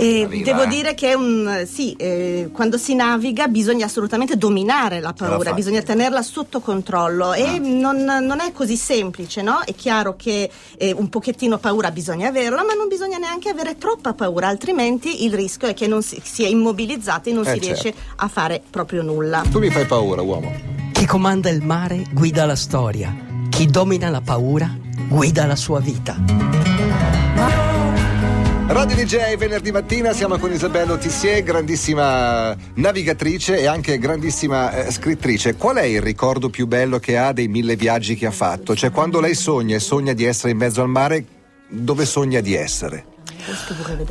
E 0.00 0.22
Arriva, 0.22 0.44
devo 0.44 0.62
eh. 0.62 0.68
dire 0.68 0.94
che 0.94 1.14
un, 1.14 1.66
sì, 1.68 1.92
eh, 1.94 2.50
quando 2.52 2.78
si 2.78 2.94
naviga 2.94 3.48
bisogna 3.48 3.86
assolutamente 3.86 4.36
dominare 4.36 5.00
la 5.00 5.12
paura, 5.12 5.52
bisogna 5.52 5.82
tenerla 5.82 6.22
sotto 6.22 6.60
controllo 6.60 7.32
e 7.32 7.58
non, 7.58 8.04
non 8.04 8.38
è 8.38 8.52
così 8.52 8.76
semplice, 8.76 9.42
no? 9.42 9.60
È 9.64 9.74
chiaro 9.74 10.14
che 10.14 10.48
eh, 10.76 10.94
un 10.96 11.08
pochettino 11.08 11.58
paura 11.58 11.90
bisogna 11.90 12.28
averla, 12.28 12.62
ma 12.64 12.74
non 12.74 12.86
bisogna 12.86 13.18
neanche 13.18 13.48
avere 13.48 13.76
troppa 13.76 14.14
paura, 14.14 14.46
altrimenti 14.46 15.24
il 15.24 15.34
rischio 15.34 15.66
è 15.66 15.74
che 15.74 15.88
non 15.88 16.00
si, 16.00 16.20
si 16.22 16.44
è 16.44 16.46
immobilizzati 16.48 17.30
e 17.30 17.32
non 17.32 17.42
Eh, 17.42 17.54
si 17.54 17.60
certo. 17.60 17.82
riesce 17.82 17.94
a 18.14 18.28
fare 18.28 18.62
proprio 18.70 19.02
nulla. 19.02 19.42
Tu 19.50 19.58
mi 19.58 19.68
fai 19.70 19.84
paura, 19.84 20.22
uomo. 20.22 20.52
Chi 20.92 21.06
comanda 21.06 21.48
il 21.48 21.64
mare 21.64 22.04
guida 22.12 22.46
la 22.46 22.54
storia. 22.54 23.12
Chi 23.48 23.66
domina 23.66 24.08
la 24.10 24.20
paura 24.20 24.72
guida 25.08 25.44
la 25.44 25.56
sua 25.56 25.80
vita. 25.80 26.67
Radio 28.68 28.96
DJ 28.96 29.36
venerdì 29.36 29.72
mattina 29.72 30.12
siamo 30.12 30.36
con 30.36 30.52
Isabella 30.52 30.98
Tissier, 30.98 31.42
grandissima 31.42 32.54
navigatrice 32.74 33.58
e 33.58 33.66
anche 33.66 33.96
grandissima 33.98 34.70
eh, 34.72 34.90
scrittrice. 34.90 35.56
Qual 35.56 35.76
è 35.76 35.84
il 35.84 36.02
ricordo 36.02 36.50
più 36.50 36.66
bello 36.66 36.98
che 36.98 37.16
ha 37.16 37.32
dei 37.32 37.48
mille 37.48 37.76
viaggi 37.76 38.14
che 38.14 38.26
ha 38.26 38.30
fatto? 38.30 38.76
Cioè 38.76 38.90
quando 38.90 39.20
lei 39.20 39.34
sogna 39.34 39.76
e 39.76 39.80
sogna 39.80 40.12
di 40.12 40.24
essere 40.24 40.52
in 40.52 40.58
mezzo 40.58 40.82
al 40.82 40.88
mare, 40.90 41.24
dove 41.66 42.04
sogna 42.04 42.40
di 42.40 42.54
essere? 42.54 43.16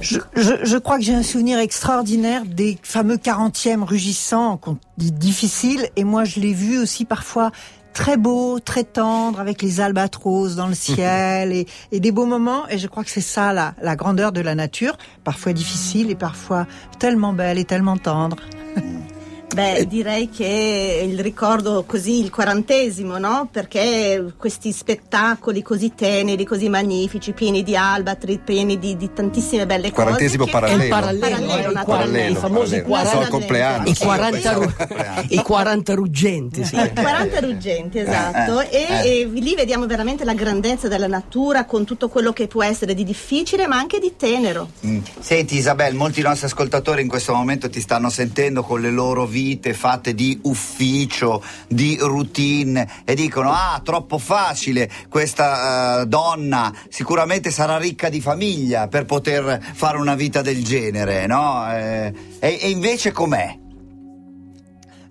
Je, 0.01 0.19
je- 0.33 0.63
je 0.63 0.77
crois 0.79 0.97
que 0.97 1.03
j'ai 1.03 1.13
un 1.13 1.21
souvenir 1.21 1.59
extraordinaire 1.59 2.43
des 2.45 2.79
fameux 2.81 3.17
40e 3.17 3.83
rugissants 3.83 4.59
difficiles. 4.97 5.87
Et 5.95 6.03
moi, 6.03 6.23
je 6.23 6.39
l'ai 6.39 6.53
vu 6.53 6.79
aussi 6.79 7.05
parfois 7.05 7.51
très 7.97 8.15
beau, 8.15 8.59
très 8.59 8.83
tendre, 8.83 9.39
avec 9.39 9.63
les 9.63 9.81
albatros 9.81 10.55
dans 10.55 10.67
le 10.67 10.75
ciel 10.87 11.51
et, 11.51 11.65
et 11.91 11.99
des 11.99 12.11
beaux 12.11 12.27
moments. 12.27 12.69
Et 12.69 12.77
je 12.77 12.87
crois 12.87 13.03
que 13.03 13.09
c'est 13.09 13.21
ça 13.21 13.53
la, 13.53 13.73
la 13.81 13.95
grandeur 13.95 14.31
de 14.31 14.39
la 14.39 14.53
nature, 14.53 14.97
parfois 15.23 15.51
difficile 15.51 16.11
et 16.11 16.15
parfois 16.15 16.67
tellement 16.99 17.33
belle 17.33 17.57
et 17.57 17.65
tellement 17.65 17.97
tendre. 17.97 18.37
Beh, 19.53 19.87
direi 19.87 20.29
che 20.29 21.07
il 21.09 21.19
ricordo 21.21 21.83
così, 21.87 22.19
il 22.19 22.29
quarantesimo, 22.29 23.17
no? 23.17 23.47
Perché 23.51 24.33
questi 24.37 24.71
spettacoli 24.71 25.61
così 25.63 25.93
teneri, 25.95 26.43
così 26.43 26.67
magnifici, 26.69 27.31
pieni 27.31 27.63
di 27.63 27.75
albatri, 27.75 28.39
pieni 28.43 28.77
di, 28.77 28.97
di 28.97 29.11
tantissime 29.13 29.65
belle 29.65 29.91
Quarantesimo 29.91 30.45
cose. 30.45 30.59
che- 30.59 30.67
È 30.67 30.83
il 30.83 30.89
Parallelo. 30.89 31.29
parallelo, 31.47 31.71
Parallelo, 31.73 31.77
eh, 31.77 31.81
i, 31.81 31.85
40 31.85 32.27
i 32.27 32.35
famosi 32.35 32.81
parallelo. 32.81 32.87
Non 32.87 33.05
so, 33.07 33.15
40, 33.15 33.21
il 33.23 33.27
compleanno. 33.29 33.89
i 33.89 33.95
40, 33.95 34.53
ru- 34.53 35.43
40 35.43 35.93
ruggenti. 35.95 36.65
Sì. 36.65 36.75
I 36.75 36.91
40 36.93 37.39
ruggenti, 37.39 37.99
esatto. 37.99 38.59
eh, 38.61 38.67
e, 38.69 38.85
eh. 38.89 39.19
e 39.21 39.25
lì 39.31 39.55
vediamo 39.55 39.85
veramente 39.87 40.25
la 40.25 40.33
grandezza 40.33 40.87
della 40.89 41.07
natura 41.07 41.63
con 41.65 41.85
tutto 41.85 42.09
quello 42.09 42.33
che 42.33 42.47
può 42.47 42.63
essere 42.63 42.93
di 42.93 43.05
difficile 43.05 43.65
ma 43.65 43.77
anche 43.77 43.97
di 43.99 44.13
tenero. 44.17 44.69
Mm. 44.85 44.99
Senti 45.19 45.55
Isabel, 45.55 45.95
molti 45.95 46.21
nostri 46.21 46.45
ascoltatori 46.47 47.01
in 47.01 47.07
questo 47.07 47.33
momento 47.33 47.69
ti 47.69 47.79
stanno 47.79 48.09
sentendo 48.09 48.61
con 48.61 48.81
le 48.81 48.91
loro 48.91 49.25
vite 49.25 49.35
fatte 49.73 50.13
di 50.13 50.39
ufficio, 50.43 51.43
di 51.67 51.97
routine 51.99 53.03
e 53.05 53.15
dicono 53.15 53.51
ah 53.51 53.81
troppo 53.83 54.17
facile, 54.17 54.89
questa 55.09 56.01
eh, 56.01 56.05
donna 56.07 56.73
sicuramente 56.89 57.51
sarà 57.51 57.77
ricca 57.77 58.09
di 58.09 58.21
famiglia 58.21 58.87
per 58.87 59.05
poter 59.05 59.61
fare 59.73 59.97
una 59.97 60.15
vita 60.15 60.41
del 60.41 60.63
genere, 60.63 61.27
no? 61.27 61.71
Eh, 61.71 62.13
e, 62.39 62.57
e 62.61 62.69
invece 62.69 63.11
com'è? 63.11 63.65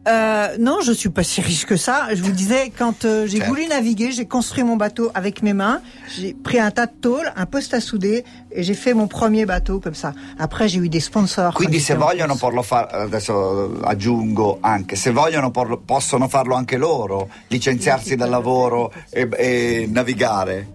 Euh, 0.06 0.56
non, 0.58 0.78
je 0.82 0.92
suis 0.92 1.08
pas 1.08 1.24
si 1.24 1.40
riche 1.40 1.66
que 1.66 1.76
ça. 1.76 2.08
Je 2.14 2.22
vous 2.22 2.30
disais, 2.30 2.70
quand 2.76 3.04
euh, 3.04 3.26
j'ai 3.26 3.40
voulu 3.40 3.66
naviguer, 3.66 4.12
j'ai 4.12 4.26
construit 4.26 4.62
mon 4.62 4.76
bateau 4.76 5.10
avec 5.14 5.42
mes 5.42 5.52
mains. 5.52 5.80
J'ai 6.16 6.32
pris 6.34 6.60
un 6.60 6.70
tas 6.70 6.86
de 6.86 6.92
tôle, 7.00 7.32
un 7.34 7.46
poste 7.46 7.74
à 7.74 7.80
souder, 7.80 8.24
et 8.52 8.62
j'ai 8.62 8.74
fait 8.74 8.94
mon 8.94 9.08
premier 9.08 9.46
bateau 9.46 9.80
comme 9.80 9.94
ça. 9.94 10.12
Après, 10.38 10.68
j'ai 10.68 10.78
eu 10.78 10.88
des 10.88 11.00
sponsors. 11.00 11.54
Quindi 11.54 11.80
se 11.80 11.94
vogliono 11.94 12.36
porlo 12.36 12.62
fare, 12.62 12.88
adesso 12.92 13.80
aggiungo 13.82 14.58
anche, 14.62 14.94
se 14.96 15.10
vogliono 15.10 15.50
porlo- 15.50 15.78
possono 15.84 16.28
farlo 16.28 16.54
anche 16.54 16.76
loro, 16.76 17.28
licenziarsi 17.48 18.14
dal 18.14 18.30
lavoro 18.30 18.92
e, 19.10 19.28
e 19.36 19.88
navigare? 19.90 20.74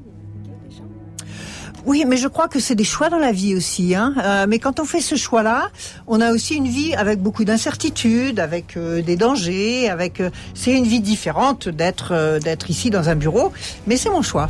Oui, 1.86 2.06
mais 2.08 2.18
je 2.18 2.28
crois 2.28 2.48
que 2.48 2.60
c'est 2.60 2.76
des 2.76 2.84
choix 2.84 3.10
dans 3.10 3.18
la 3.18 3.32
vie 3.32 3.56
aussi. 3.56 3.96
Hein. 3.96 4.14
Euh, 4.24 4.46
mais 4.48 4.60
quand 4.60 4.80
on 4.80 4.86
fait 4.86 5.02
ce 5.02 5.16
choix-là, 5.16 5.70
on 6.08 6.22
a 6.22 6.32
aussi 6.32 6.56
une 6.56 6.68
vie 6.68 6.94
avec 6.94 7.20
beaucoup 7.20 7.44
d'incertitudes, 7.44 8.40
avec 8.40 8.78
euh, 8.78 9.02
des 9.02 9.16
dangers, 9.16 9.90
avec. 9.90 10.20
euh, 10.20 10.30
c'est 10.54 10.72
une 10.72 10.86
vie 10.86 11.02
différente 11.02 11.70
d'être 11.70 12.10
euh, 12.12 12.40
d'être 12.40 12.70
ici 12.70 12.90
dans 12.90 13.10
un 13.10 13.16
bureau, 13.16 13.52
mais 13.88 13.98
c'est 13.98 14.10
mon 14.10 14.22
choix. 14.22 14.50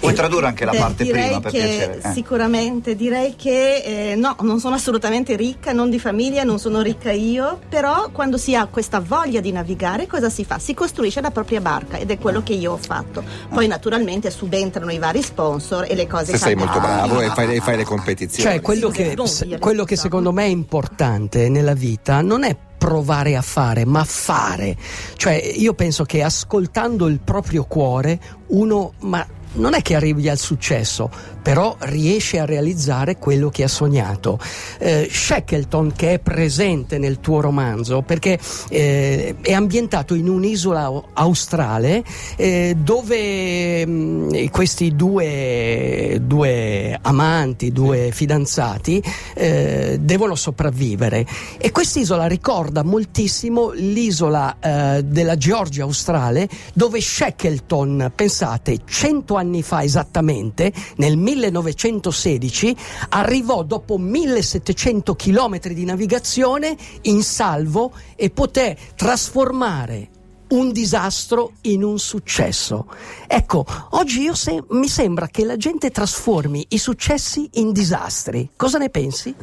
Puoi 0.00 0.12
tradurre 0.14 0.46
anche 0.46 0.64
la 0.64 0.72
parte 0.72 1.04
direi 1.04 1.26
prima 1.26 1.40
per 1.40 1.52
che 1.52 1.58
piacere. 1.58 2.00
eh. 2.02 2.12
sicuramente 2.12 2.96
direi 2.96 3.34
che 3.36 4.12
eh, 4.12 4.16
no, 4.16 4.36
non 4.42 4.58
sono 4.58 4.74
assolutamente 4.76 5.36
ricca, 5.36 5.72
non 5.72 5.90
di 5.90 5.98
famiglia, 5.98 6.42
non 6.44 6.58
sono 6.58 6.80
ricca 6.80 7.12
io, 7.12 7.58
però 7.68 8.10
quando 8.10 8.36
si 8.38 8.54
ha 8.54 8.66
questa 8.66 9.00
voglia 9.00 9.40
di 9.40 9.52
navigare 9.52 10.06
cosa 10.06 10.30
si 10.30 10.44
fa? 10.44 10.58
Si 10.58 10.74
costruisce 10.74 11.20
la 11.20 11.30
propria 11.30 11.60
barca 11.60 11.98
ed 11.98 12.10
è 12.10 12.18
quello 12.18 12.42
che 12.42 12.54
io 12.54 12.72
ho 12.72 12.78
fatto. 12.78 13.22
Poi 13.52 13.66
naturalmente 13.66 14.30
subentrano 14.30 14.90
i 14.90 14.98
vari 14.98 15.22
sponsor 15.22 15.86
e 15.88 15.94
le 15.94 16.06
cose 16.06 16.32
Se 16.32 16.38
sei 16.38 16.40
cambiano. 16.54 16.59
Molto 16.60 16.80
bravo 16.80 17.20
e 17.20 17.28
fai, 17.30 17.56
e 17.56 17.60
fai 17.60 17.76
le 17.76 17.84
competizioni. 17.84 18.50
Cioè, 18.50 18.60
quello 18.60 18.88
che, 18.88 19.16
quello 19.58 19.84
che 19.84 19.96
secondo 19.96 20.32
me 20.32 20.44
è 20.44 20.48
importante 20.48 21.48
nella 21.48 21.74
vita 21.74 22.20
non 22.20 22.44
è 22.44 22.56
provare 22.78 23.36
a 23.36 23.42
fare, 23.42 23.84
ma 23.84 24.04
fare. 24.04 24.76
Cioè, 25.16 25.34
io 25.34 25.74
penso 25.74 26.04
che 26.04 26.22
ascoltando 26.22 27.06
il 27.08 27.20
proprio 27.20 27.64
cuore 27.64 28.18
uno 28.48 28.92
ma 29.00 29.26
non 29.52 29.74
è 29.74 29.82
che 29.82 29.96
arrivi 29.96 30.28
al 30.28 30.38
successo, 30.38 31.10
però 31.40 31.76
riesce 31.80 32.38
a 32.38 32.44
realizzare 32.44 33.16
quello 33.16 33.50
che 33.50 33.64
ha 33.64 33.68
sognato. 33.68 34.38
Eh, 34.78 35.08
Shackleton, 35.10 35.92
che 35.94 36.14
è 36.14 36.18
presente 36.18 36.98
nel 36.98 37.20
tuo 37.20 37.40
romanzo, 37.40 38.02
perché 38.02 38.38
eh, 38.68 39.36
è 39.40 39.52
ambientato 39.52 40.14
in 40.14 40.28
un'isola 40.28 40.82
au- 40.84 41.04
australe 41.14 42.02
eh, 42.36 42.76
dove 42.78 43.86
mh, 43.86 44.48
questi 44.50 44.94
due, 44.94 46.18
due 46.22 46.98
amanti, 47.00 47.72
due 47.72 48.10
fidanzati 48.12 49.02
eh, 49.34 49.98
devono 50.00 50.34
sopravvivere 50.34 51.26
e 51.58 51.70
quest'isola 51.70 52.26
ricorda 52.26 52.82
moltissimo 52.82 53.70
l'isola 53.72 54.56
eh, 54.60 55.02
della 55.04 55.36
Georgia 55.36 55.82
australe 55.82 56.48
dove 56.74 57.00
Shackleton, 57.00 58.12
pensate, 58.14 58.78
100 58.84 59.34
anni 59.34 59.62
fa 59.62 59.82
esattamente, 59.82 60.72
nel 60.96 61.16
1916, 61.34 62.76
arrivò 63.10 63.62
dopo 63.62 63.98
1700 63.98 65.14
chilometri 65.14 65.74
di 65.74 65.84
navigazione 65.84 66.76
in 67.02 67.22
salvo 67.22 67.92
e 68.16 68.30
poté 68.30 68.76
trasformare 68.96 70.08
un 70.48 70.72
disastro 70.72 71.52
in 71.62 71.84
un 71.84 71.98
successo. 71.98 72.86
Ecco, 73.26 73.64
oggi 73.90 74.28
se- 74.34 74.64
mi 74.70 74.88
sembra 74.88 75.28
che 75.28 75.44
la 75.44 75.56
gente 75.56 75.90
trasformi 75.90 76.66
i 76.70 76.78
successi 76.78 77.48
in 77.54 77.72
disastri. 77.72 78.50
Cosa 78.56 78.78
ne 78.78 78.90
pensi? 78.90 79.34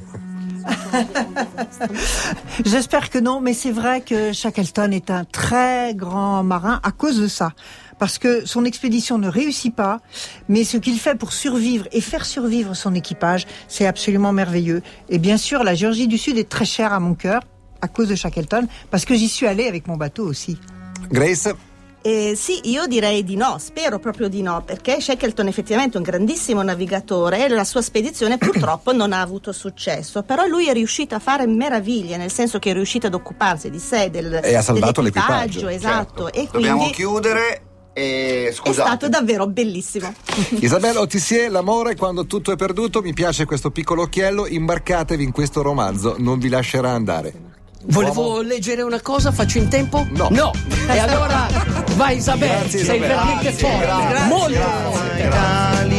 J'espère 2.66 3.10
que 3.10 3.20
non, 3.20 3.40
mais 3.40 3.54
c'est 3.54 3.72
vrai 3.72 4.02
que 4.02 4.34
Shackleton 4.34 4.92
est 4.92 5.10
un 5.10 5.24
très 5.24 5.96
grand 5.96 6.44
marin 6.44 6.82
à 6.84 6.92
cause 6.92 7.22
de 7.22 7.28
ça. 7.30 7.54
Parce 8.00 8.18
que 8.18 8.46
son 8.46 8.66
expédition 8.66 9.18
ne 9.18 9.28
réussit 9.28 9.74
pas, 9.74 10.00
mais 10.48 10.64
ce 10.64 10.78
qu'il 10.78 11.00
fait 11.00 11.16
pour 11.16 11.34
survivre 11.34 11.88
et 11.92 12.02
faire 12.02 12.26
survivre 12.26 12.76
son 12.76 12.94
équipage, 12.94 13.48
c'est 13.68 13.88
absolument 13.88 14.34
merveilleux. 14.34 14.82
Et 15.10 15.18
bien 15.18 15.38
sûr, 15.38 15.64
la 15.64 15.74
Géorgie 15.74 16.08
du 16.08 16.18
Sud 16.18 16.38
est 16.38 16.50
très 16.50 16.66
chère 16.66 16.94
à 16.94 17.00
mon 17.00 17.16
cœur 17.16 17.42
à 17.82 17.88
cause 17.88 18.08
de 18.08 18.16
Shackleton, 18.16 18.68
parce 18.90 19.06
que 19.06 19.14
j'y 19.14 19.28
suis 19.28 19.46
allée 19.46 19.68
avec 19.68 19.88
mon 19.88 19.98
bateau 19.98 20.26
aussi. 20.26 20.58
Grace, 21.12 21.48
Eh, 22.08 22.36
sì, 22.38 22.70
io 22.70 22.88
direi 22.88 23.24
di 23.26 23.36
no, 23.36 23.58
spero 23.60 24.00
proprio 24.00 24.30
di 24.30 24.42
no, 24.42 24.64
perché 24.64 25.02
Shackleton 25.02 25.48
è 25.48 25.50
effettivamente 25.50 25.98
un 25.98 26.04
grandissimo 26.04 26.62
navigatore 26.62 27.44
e 27.44 27.50
la 27.50 27.66
sua 27.66 27.82
spedizione 27.82 28.38
purtroppo 28.40 28.94
non 28.94 29.12
ha 29.12 29.20
avuto 29.20 29.52
successo, 29.52 30.24
però 30.24 30.46
lui 30.46 30.70
è 30.70 30.74
riuscito 30.74 31.16
a 31.16 31.20
fare 31.20 31.46
meraviglie, 31.48 32.16
nel 32.16 32.32
senso 32.32 32.60
che 32.60 32.70
è 32.70 32.74
riuscito 32.74 33.08
ad 33.08 33.14
occuparsi 33.14 33.70
di 33.70 33.80
sé, 33.80 34.10
del, 34.10 34.40
E 34.42 34.56
ha 34.56 34.62
salvato 34.62 35.02
dell'equipaggio, 35.02 35.66
l'equipaggio, 35.66 35.68
esatto, 35.68 36.24
certo. 36.32 36.40
e 36.40 36.48
Dobbiamo 36.50 36.78
quindi 36.78 36.96
chiudere 36.96 37.62
e 37.98 38.50
è 38.50 38.72
stato 38.74 39.10
davvero 39.10 39.48
bellissimo. 39.48 40.14
Isabella 40.60 41.00
Otissier, 41.00 41.50
l'amore 41.50 41.96
quando 41.96 42.28
tutto 42.28 42.52
è 42.52 42.56
perduto, 42.56 43.02
mi 43.02 43.12
piace 43.12 43.46
questo 43.46 43.72
piccolo 43.72 44.04
occhiello, 44.04 44.46
imbarcatevi 44.46 45.24
in 45.24 45.32
questo 45.32 45.64
romanzo, 45.64 46.14
non 46.20 46.38
vi 46.38 46.48
lascerà 46.48 46.92
andare. 46.92 47.34
Volevo 47.86 48.22
Uomo- 48.22 48.42
leggere 48.42 48.84
una 48.84 49.02
cosa, 49.02 49.32
faccio 49.32 49.58
in 49.58 49.70
tempo? 49.70 50.06
No. 50.12 50.52
E 50.88 50.98
allora 51.00 51.48
vai 51.96 52.18
Isabella, 52.18 52.70
sei 52.70 53.00
veramente 53.00 53.52
forte, 53.54 53.78
grazie, 53.86 54.28
molto 54.28 54.50
grazie, 54.50 54.92
forte. 54.92 55.24
grazie. 55.24 55.98